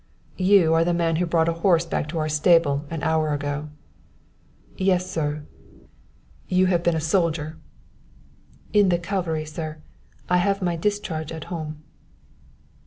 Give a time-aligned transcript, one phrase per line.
[0.39, 3.69] "You are the man who brought a horse back to our stable an hour ago."
[4.75, 5.45] "Yes, sir."
[6.47, 7.59] "You have been a soldier."
[8.73, 9.77] "In the cavalry, sir.
[10.27, 11.83] I have my discharge at home."